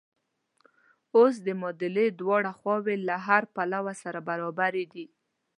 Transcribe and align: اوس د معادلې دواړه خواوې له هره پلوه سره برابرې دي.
اوس 1.15 1.33
د 1.45 1.47
معادلې 1.61 2.05
دواړه 2.19 2.51
خواوې 2.59 2.95
له 3.07 3.15
هره 3.25 3.47
پلوه 3.55 3.93
سره 4.03 4.19
برابرې 4.29 4.85
دي. 4.93 5.05